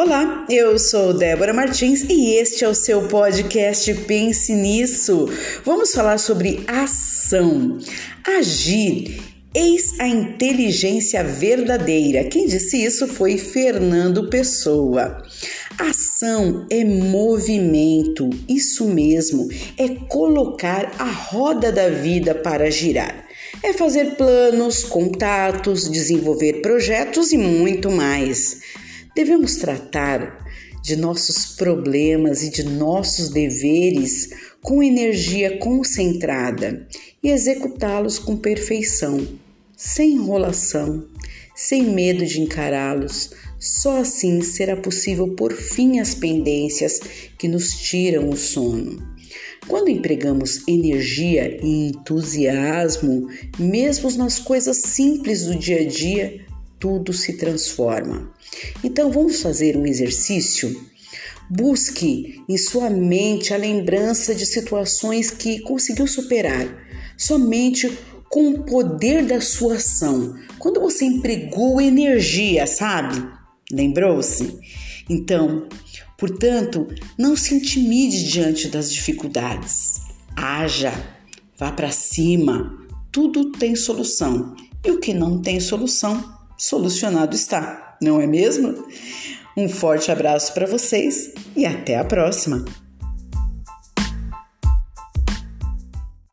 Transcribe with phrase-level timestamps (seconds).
[0.00, 5.28] Olá, eu sou Débora Martins e este é o seu podcast Pense Nisso.
[5.64, 7.76] Vamos falar sobre ação.
[8.24, 9.20] Agir
[9.52, 12.22] Eis a inteligência verdadeira.
[12.22, 15.20] Quem disse isso foi Fernando Pessoa.
[15.76, 23.26] Ação é movimento, isso mesmo, é colocar a roda da vida para girar.
[23.64, 28.60] É fazer planos, contatos, desenvolver projetos e muito mais.
[29.18, 30.46] Devemos tratar
[30.80, 34.28] de nossos problemas e de nossos deveres
[34.62, 36.86] com energia concentrada
[37.20, 39.26] e executá-los com perfeição,
[39.76, 41.04] sem enrolação,
[41.52, 43.32] sem medo de encará-los.
[43.58, 47.00] Só assim será possível pôr fim às pendências
[47.36, 49.02] que nos tiram o sono.
[49.66, 53.26] Quando empregamos energia e entusiasmo,
[53.58, 56.46] mesmo nas coisas simples do dia a dia,
[56.78, 58.32] tudo se transforma.
[58.82, 60.88] Então vamos fazer um exercício?
[61.50, 67.90] Busque em sua mente a lembrança de situações que conseguiu superar somente
[68.28, 70.34] com o poder da sua ação.
[70.58, 73.26] Quando você empregou energia, sabe?
[73.70, 74.58] Lembrou-se?
[75.08, 75.66] Então,
[76.16, 76.86] portanto,
[77.18, 80.00] não se intimide diante das dificuldades.
[80.36, 80.92] Haja,
[81.58, 82.78] vá para cima.
[83.10, 84.54] Tudo tem solução.
[84.84, 88.86] E o que não tem solução, solucionado está, não é mesmo?
[89.56, 92.64] Um forte abraço para vocês e até a próxima!